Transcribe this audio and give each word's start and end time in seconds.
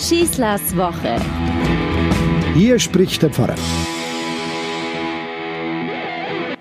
Schießlers 0.00 0.74
Woche. 0.78 1.20
Hier 2.54 2.78
spricht 2.78 3.20
der 3.20 3.28
Pfarrer. 3.28 3.54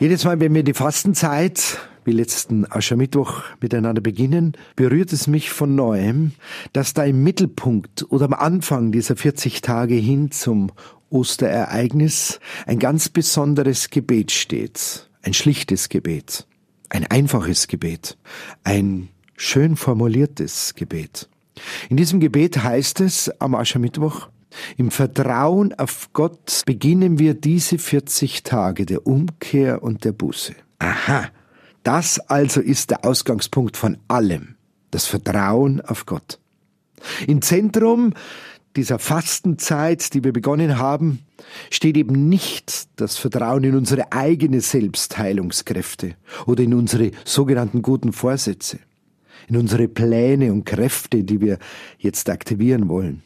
Jedes 0.00 0.24
Mal, 0.24 0.40
wenn 0.40 0.52
wir 0.54 0.64
die 0.64 0.74
Fastenzeit, 0.74 1.78
wie 2.04 2.10
letzten 2.10 2.70
Aschermittwoch, 2.70 3.44
miteinander 3.60 4.02
beginnen, 4.02 4.54
berührt 4.74 5.12
es 5.12 5.28
mich 5.28 5.50
von 5.50 5.76
neuem, 5.76 6.32
dass 6.72 6.94
da 6.94 7.04
im 7.04 7.22
Mittelpunkt 7.22 8.10
oder 8.10 8.24
am 8.24 8.34
Anfang 8.34 8.90
dieser 8.90 9.14
40 9.14 9.60
Tage 9.60 9.94
hin 9.94 10.32
zum 10.32 10.72
Osterereignis 11.08 12.40
ein 12.66 12.80
ganz 12.80 13.08
besonderes 13.08 13.90
Gebet 13.90 14.32
steht. 14.32 15.08
Ein 15.22 15.32
schlichtes 15.32 15.88
Gebet. 15.88 16.48
Ein 16.88 17.06
einfaches 17.06 17.68
Gebet. 17.68 18.18
Ein 18.64 19.10
schön 19.36 19.76
formuliertes 19.76 20.74
Gebet. 20.74 21.28
In 21.88 21.96
diesem 21.96 22.20
Gebet 22.20 22.62
heißt 22.62 23.00
es 23.00 23.30
am 23.40 23.54
Aschermittwoch, 23.54 24.28
im 24.76 24.90
Vertrauen 24.90 25.72
auf 25.78 26.10
Gott 26.12 26.62
beginnen 26.66 27.18
wir 27.18 27.34
diese 27.34 27.78
40 27.78 28.42
Tage 28.42 28.84
der 28.84 29.06
Umkehr 29.06 29.82
und 29.82 30.04
der 30.04 30.12
Buße. 30.12 30.54
Aha, 30.78 31.28
das 31.82 32.18
also 32.18 32.60
ist 32.60 32.90
der 32.90 33.04
Ausgangspunkt 33.06 33.76
von 33.76 33.96
allem, 34.06 34.56
das 34.90 35.06
Vertrauen 35.06 35.80
auf 35.80 36.04
Gott. 36.04 36.38
Im 37.26 37.40
Zentrum 37.40 38.12
dieser 38.76 38.98
Fastenzeit, 38.98 40.12
die 40.12 40.22
wir 40.22 40.32
begonnen 40.32 40.78
haben, 40.78 41.20
steht 41.70 41.96
eben 41.96 42.28
nicht 42.28 42.88
das 42.96 43.16
Vertrauen 43.16 43.64
in 43.64 43.74
unsere 43.74 44.12
eigene 44.12 44.60
Selbstheilungskräfte 44.60 46.16
oder 46.46 46.62
in 46.62 46.74
unsere 46.74 47.12
sogenannten 47.24 47.82
guten 47.82 48.12
Vorsätze, 48.12 48.78
in 49.48 49.56
unsere 49.56 49.88
Pläne 49.88 50.52
und 50.52 50.64
Kräfte, 50.64 51.24
die 51.24 51.40
wir 51.40 51.58
jetzt 51.98 52.28
aktivieren 52.30 52.88
wollen. 52.88 53.22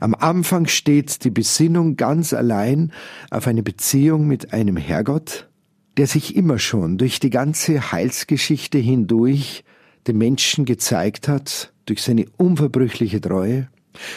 Am 0.00 0.14
Anfang 0.14 0.66
steht 0.66 1.24
die 1.24 1.30
Besinnung 1.30 1.96
ganz 1.96 2.32
allein 2.32 2.92
auf 3.30 3.46
eine 3.46 3.62
Beziehung 3.62 4.26
mit 4.26 4.52
einem 4.52 4.76
Herrgott, 4.76 5.48
der 5.96 6.06
sich 6.06 6.36
immer 6.36 6.58
schon 6.58 6.98
durch 6.98 7.20
die 7.20 7.30
ganze 7.30 7.92
Heilsgeschichte 7.92 8.78
hindurch 8.78 9.64
dem 10.06 10.18
Menschen 10.18 10.64
gezeigt 10.64 11.28
hat, 11.28 11.72
durch 11.86 12.02
seine 12.02 12.26
unverbrüchliche 12.36 13.20
Treue, 13.20 13.68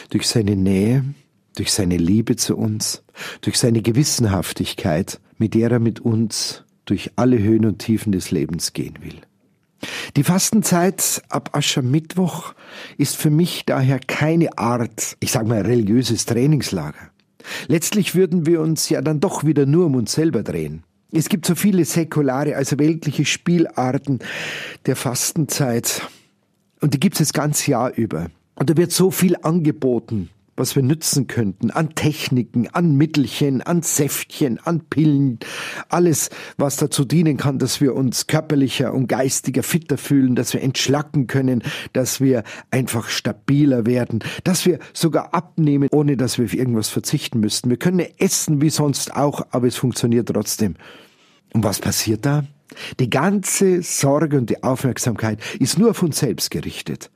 durch 0.10 0.28
seine 0.28 0.56
Nähe, 0.56 1.04
durch 1.56 1.72
seine 1.72 1.98
Liebe 1.98 2.36
zu 2.36 2.58
uns, 2.58 3.04
durch 3.42 3.58
seine 3.58 3.82
Gewissenhaftigkeit, 3.82 5.20
mit 5.38 5.54
der 5.54 5.72
er 5.72 5.80
mit 5.80 6.00
uns 6.00 6.64
durch 6.86 7.12
alle 7.16 7.40
Höhen 7.40 7.66
und 7.66 7.80
Tiefen 7.80 8.12
des 8.12 8.32
Lebens 8.32 8.74
gehen 8.74 8.98
will. 9.02 9.22
Die 10.16 10.24
Fastenzeit 10.24 11.24
ab 11.30 11.50
Aschermittwoch 11.54 12.54
ist 12.98 13.18
für 13.18 13.32
mich 13.32 13.66
daher 13.66 14.00
keine 14.00 14.60
Art, 14.60 15.18
ich 15.20 15.32
sag 15.32 15.48
mal, 15.48 15.62
religiöses 15.62 16.28
Trainingslager. 16.28 17.10
Letztlich 17.68 18.14
würden 18.14 18.46
wir 18.46 18.62
uns 18.62 18.90
ja 18.90 19.02
dann 19.02 19.20
doch 19.20 19.44
wieder 19.44 19.66
nur 19.66 19.88
um 19.88 19.96
uns 19.96 20.14
selber 20.14 20.44
drehen. 20.44 20.84
Es 21.12 21.30
gibt 21.30 21.48
so 21.48 21.56
viele 21.56 21.84
säkulare, 21.86 22.56
also 22.56 22.78
weltliche 22.78 23.26
Spielarten 23.26 24.20
der 24.86 24.96
Fastenzeit. 24.96 26.04
Und 26.80 26.94
die 26.94 27.00
gibt 27.00 27.16
es 27.16 27.20
das 27.20 27.34
ganze 27.34 27.72
Jahr 27.72 27.94
über. 27.96 28.28
Und 28.54 28.70
da 28.70 28.78
wird 28.78 28.92
so 28.92 29.10
viel 29.10 29.36
angeboten 29.42 30.30
was 30.56 30.76
wir 30.76 30.84
nützen 30.84 31.28
könnten, 31.28 31.72
an 31.72 31.96
Techniken, 31.96 32.68
an 32.68 32.96
Mittelchen, 32.96 33.62
an 33.62 33.82
Säftchen, 33.82 34.60
an 34.64 34.82
Pillen, 34.82 35.40
alles, 35.90 36.30
was 36.58 36.78
dazu 36.78 37.06
dienen 37.06 37.38
kann, 37.38 37.60
dass 37.60 37.82
wir 37.82 37.96
uns 37.96 38.28
körperlicher 38.28 38.94
und 38.94 39.08
geistiger 39.08 39.64
fitter 39.64 39.98
fühlen, 39.98 40.36
dass 40.36 40.54
wir 40.54 40.62
entschlacken 40.62 41.28
können, 41.28 41.64
dass 41.94 42.22
wir 42.22 42.44
einfach 42.72 43.10
stabiler 43.10 43.86
werden, 43.86 44.20
dass 44.44 44.66
wir 44.66 44.80
sogar 44.94 45.34
abnehmen, 45.34 45.90
ohne 45.92 46.18
dass 46.18 46.38
wir 46.38 46.46
auf 46.46 46.54
irgendwas 46.54 46.90
verzichten 46.90 47.40
müssten. 47.40 47.70
Wir 47.70 47.78
können 47.78 48.06
essen 48.18 48.62
wie 48.62 48.70
sonst 48.70 49.16
auch, 49.16 49.48
aber 49.52 49.68
es 49.68 49.76
funktioniert 49.76 50.30
trotzdem. 50.30 50.76
Und 51.54 51.64
was 51.64 51.80
passiert 51.80 52.26
da? 52.26 52.44
Die 53.00 53.10
ganze 53.10 53.82
Sorge 53.84 54.38
und 54.38 54.50
die 54.50 54.64
Aufmerksamkeit 54.64 55.40
ist 55.60 55.78
nur 55.78 55.92
auf 55.92 56.02
uns 56.02 56.20
selbst 56.20 56.50
gerichtet. 56.52 57.12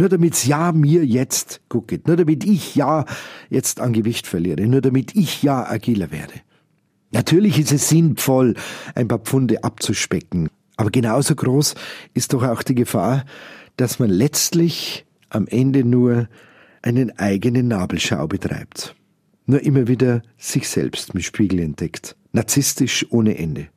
Nur 0.00 0.08
damit's 0.08 0.46
ja 0.46 0.72
mir 0.72 1.04
jetzt 1.04 1.60
gut 1.68 1.88
geht. 1.88 2.06
Nur 2.06 2.16
damit 2.16 2.42
ich 2.42 2.74
ja 2.74 3.04
jetzt 3.50 3.80
an 3.80 3.92
Gewicht 3.92 4.26
verliere. 4.26 4.66
Nur 4.66 4.80
damit 4.80 5.14
ich 5.14 5.42
ja 5.42 5.68
agiler 5.68 6.10
werde. 6.10 6.32
Natürlich 7.10 7.58
ist 7.58 7.70
es 7.70 7.90
sinnvoll, 7.90 8.54
ein 8.94 9.08
paar 9.08 9.18
Pfunde 9.18 9.62
abzuspecken. 9.62 10.48
Aber 10.78 10.90
genauso 10.90 11.34
groß 11.34 11.74
ist 12.14 12.32
doch 12.32 12.42
auch 12.44 12.62
die 12.62 12.76
Gefahr, 12.76 13.26
dass 13.76 13.98
man 13.98 14.08
letztlich 14.08 15.04
am 15.28 15.46
Ende 15.46 15.84
nur 15.84 16.30
einen 16.80 17.18
eigenen 17.18 17.68
Nabelschau 17.68 18.26
betreibt. 18.26 18.96
Nur 19.44 19.60
immer 19.60 19.86
wieder 19.86 20.22
sich 20.38 20.66
selbst 20.66 21.12
mit 21.12 21.24
Spiegel 21.24 21.58
entdeckt. 21.58 22.16
Narzisstisch 22.32 23.04
ohne 23.10 23.36
Ende. 23.36 23.68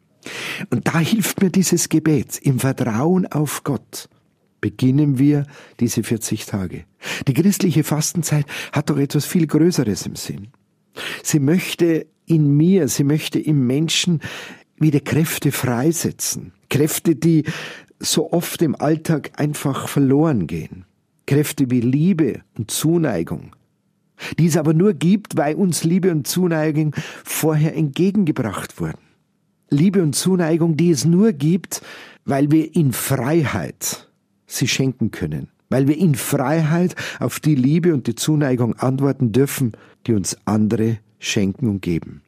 Und 0.69 0.87
da 0.87 0.99
hilft 0.99 1.41
mir 1.41 1.49
dieses 1.49 1.89
Gebet 1.89 2.39
im 2.41 2.61
Vertrauen 2.61 3.29
auf 3.29 3.65
Gott 3.65 4.07
beginnen 4.63 5.19
wir 5.19 5.45
diese 5.81 6.03
40 6.03 6.45
Tage. 6.45 6.85
Die 7.27 7.33
christliche 7.33 7.83
Fastenzeit 7.83 8.45
hat 8.71 8.89
doch 8.89 8.97
etwas 8.97 9.25
viel 9.25 9.45
Größeres 9.45 10.05
im 10.05 10.15
Sinn. 10.15 10.47
Sie 11.21 11.39
möchte 11.39 12.07
in 12.25 12.55
mir, 12.55 12.87
sie 12.87 13.03
möchte 13.03 13.39
im 13.39 13.67
Menschen 13.67 14.21
wieder 14.77 15.01
Kräfte 15.01 15.51
freisetzen. 15.51 16.53
Kräfte, 16.69 17.17
die 17.17 17.43
so 17.99 18.31
oft 18.31 18.61
im 18.61 18.79
Alltag 18.79 19.31
einfach 19.35 19.89
verloren 19.89 20.47
gehen. 20.47 20.85
Kräfte 21.27 21.69
wie 21.69 21.81
Liebe 21.81 22.39
und 22.57 22.71
Zuneigung. 22.71 23.57
Die 24.39 24.45
es 24.45 24.55
aber 24.55 24.73
nur 24.73 24.93
gibt, 24.93 25.35
weil 25.35 25.55
uns 25.55 25.83
Liebe 25.83 26.09
und 26.09 26.25
Zuneigung 26.25 26.95
vorher 27.25 27.75
entgegengebracht 27.75 28.79
wurden. 28.79 28.99
Liebe 29.69 30.01
und 30.01 30.15
Zuneigung, 30.15 30.77
die 30.77 30.91
es 30.91 31.03
nur 31.03 31.33
gibt, 31.33 31.81
weil 32.23 32.49
wir 32.49 32.73
in 32.73 32.93
Freiheit 32.93 34.07
sie 34.55 34.67
schenken 34.67 35.11
können, 35.11 35.49
weil 35.69 35.87
wir 35.87 35.97
in 35.97 36.15
Freiheit 36.15 36.95
auf 37.19 37.39
die 37.39 37.55
Liebe 37.55 37.93
und 37.93 38.07
die 38.07 38.15
Zuneigung 38.15 38.75
antworten 38.75 39.31
dürfen, 39.31 39.73
die 40.07 40.13
uns 40.13 40.37
andere 40.45 40.99
schenken 41.19 41.67
und 41.67 41.81
geben. 41.81 42.21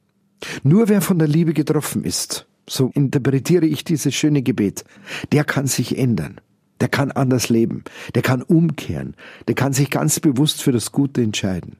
Nur 0.64 0.90
wer 0.90 1.02
von 1.02 1.19
der 1.19 1.28
Liebe 1.28 1.53
getroffen 1.53 2.03
ist, 2.03 2.47
so 2.68 2.91
interpretiere 2.94 3.66
ich 3.66 3.84
dieses 3.84 4.16
schöne 4.16 4.41
Gebet, 4.41 4.84
der 5.31 5.44
kann 5.44 5.68
sich 5.68 5.97
ändern. 5.97 6.41
Der 6.81 6.90
kann 6.90 7.12
anders 7.12 7.47
leben. 7.47 7.85
Der 8.16 8.22
kann 8.22 8.41
umkehren. 8.41 9.16
Der 9.47 9.56
kann 9.56 9.72
sich 9.72 9.90
ganz 9.90 10.19
bewusst 10.19 10.62
für 10.62 10.74
das 10.74 10.91
Gute 10.91 11.22
entscheiden. 11.22 11.78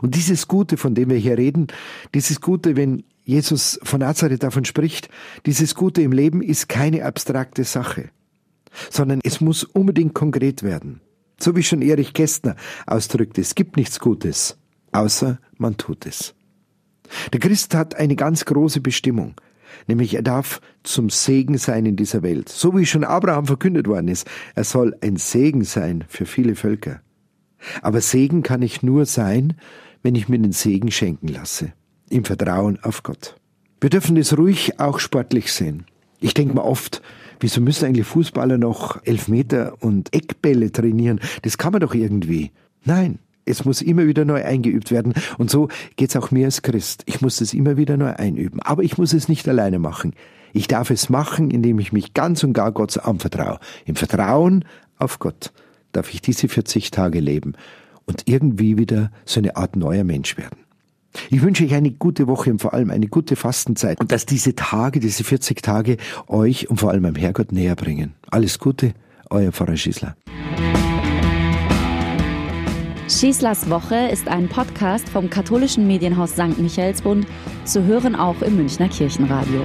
Und 0.00 0.14
dieses 0.14 0.46
Gute, 0.46 0.76
von 0.76 0.94
dem 0.94 1.10
wir 1.10 1.16
hier 1.16 1.36
reden, 1.36 1.66
dieses 2.14 2.40
Gute, 2.40 2.76
wenn 2.76 3.02
Jesus 3.24 3.80
von 3.82 4.00
Nazareth 4.00 4.44
davon 4.44 4.64
spricht, 4.64 5.08
dieses 5.44 5.74
Gute 5.74 6.02
im 6.02 6.12
Leben 6.12 6.40
ist 6.40 6.68
keine 6.68 7.04
abstrakte 7.04 7.64
Sache 7.64 8.10
sondern 8.90 9.20
es 9.22 9.40
muss 9.40 9.64
unbedingt 9.64 10.14
konkret 10.14 10.62
werden. 10.62 11.00
So 11.38 11.54
wie 11.54 11.62
schon 11.62 11.82
Erich 11.82 12.12
Kästner 12.12 12.56
ausdrückt, 12.86 13.38
es 13.38 13.54
gibt 13.54 13.76
nichts 13.76 14.00
Gutes, 14.00 14.58
außer 14.92 15.38
man 15.58 15.76
tut 15.76 16.06
es. 16.06 16.34
Der 17.32 17.40
Christ 17.40 17.74
hat 17.74 17.94
eine 17.94 18.16
ganz 18.16 18.44
große 18.44 18.80
Bestimmung, 18.80 19.34
nämlich 19.86 20.14
er 20.14 20.22
darf 20.22 20.60
zum 20.82 21.10
Segen 21.10 21.58
sein 21.58 21.86
in 21.86 21.96
dieser 21.96 22.22
Welt, 22.22 22.48
so 22.48 22.76
wie 22.76 22.86
schon 22.86 23.04
Abraham 23.04 23.46
verkündet 23.46 23.86
worden 23.86 24.08
ist, 24.08 24.26
er 24.54 24.64
soll 24.64 24.96
ein 25.02 25.16
Segen 25.16 25.64
sein 25.64 26.04
für 26.08 26.26
viele 26.26 26.54
Völker. 26.54 27.00
Aber 27.82 28.00
Segen 28.00 28.42
kann 28.42 28.62
ich 28.62 28.82
nur 28.82 29.06
sein, 29.06 29.54
wenn 30.02 30.14
ich 30.14 30.28
mir 30.28 30.38
den 30.38 30.52
Segen 30.52 30.90
schenken 30.90 31.28
lasse, 31.28 31.72
im 32.08 32.24
Vertrauen 32.24 32.78
auf 32.82 33.02
Gott. 33.02 33.36
Wir 33.80 33.90
dürfen 33.90 34.16
es 34.16 34.36
ruhig 34.36 34.80
auch 34.80 34.98
sportlich 34.98 35.52
sehen. 35.52 35.84
Ich 36.20 36.34
denke 36.34 36.54
mal 36.54 36.62
oft, 36.62 37.02
Wieso 37.40 37.60
müssen 37.60 37.86
eigentlich 37.86 38.06
Fußballer 38.06 38.58
noch 38.58 39.04
Elfmeter 39.04 39.74
und 39.80 40.14
Eckbälle 40.14 40.72
trainieren? 40.72 41.20
Das 41.42 41.58
kann 41.58 41.72
man 41.72 41.80
doch 41.80 41.94
irgendwie. 41.94 42.52
Nein, 42.84 43.18
es 43.44 43.64
muss 43.64 43.80
immer 43.80 44.06
wieder 44.06 44.24
neu 44.24 44.44
eingeübt 44.44 44.90
werden. 44.90 45.14
Und 45.38 45.50
so 45.50 45.68
geht's 45.96 46.16
auch 46.16 46.30
mir 46.30 46.46
als 46.46 46.62
Christ. 46.62 47.02
Ich 47.06 47.20
muss 47.20 47.40
es 47.40 47.54
immer 47.54 47.76
wieder 47.76 47.96
neu 47.96 48.12
einüben. 48.12 48.60
Aber 48.60 48.82
ich 48.82 48.98
muss 48.98 49.12
es 49.12 49.28
nicht 49.28 49.48
alleine 49.48 49.78
machen. 49.78 50.14
Ich 50.52 50.68
darf 50.68 50.90
es 50.90 51.08
machen, 51.08 51.50
indem 51.50 51.78
ich 51.78 51.92
mich 51.92 52.14
ganz 52.14 52.42
und 52.42 52.52
gar 52.52 52.72
Gott 52.72 52.98
anvertraue. 52.98 53.58
Im 53.84 53.94
Vertrauen 53.94 54.64
auf 54.98 55.18
Gott 55.18 55.52
darf 55.92 56.12
ich 56.12 56.20
diese 56.20 56.48
40 56.48 56.90
Tage 56.90 57.20
leben 57.20 57.54
und 58.04 58.22
irgendwie 58.26 58.78
wieder 58.78 59.10
so 59.24 59.40
eine 59.40 59.56
Art 59.56 59.76
neuer 59.76 60.04
Mensch 60.04 60.36
werden. 60.36 60.65
Ich 61.30 61.42
wünsche 61.42 61.64
euch 61.64 61.74
eine 61.74 61.90
gute 61.90 62.26
Woche 62.26 62.50
und 62.50 62.60
vor 62.60 62.74
allem 62.74 62.90
eine 62.90 63.08
gute 63.08 63.36
Fastenzeit 63.36 64.00
und 64.00 64.12
dass 64.12 64.26
diese 64.26 64.54
Tage, 64.54 65.00
diese 65.00 65.24
40 65.24 65.62
Tage 65.62 65.96
euch 66.26 66.68
und 66.70 66.78
vor 66.78 66.90
allem 66.90 67.04
am 67.04 67.14
Herrgott 67.14 67.52
näher 67.52 67.76
bringen. 67.76 68.14
Alles 68.30 68.58
Gute, 68.58 68.94
euer 69.30 69.52
Pfarrer 69.52 69.76
Schießler. 69.76 70.16
Schießlers 73.08 73.70
Woche 73.70 74.08
ist 74.10 74.26
ein 74.26 74.48
Podcast 74.48 75.08
vom 75.08 75.30
katholischen 75.30 75.86
Medienhaus 75.86 76.32
St. 76.32 76.58
Michaelsbund, 76.58 77.24
zu 77.64 77.84
hören 77.84 78.16
auch 78.16 78.42
im 78.42 78.56
Münchner 78.56 78.88
Kirchenradio. 78.88 79.62